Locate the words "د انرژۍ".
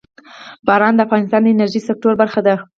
1.43-1.81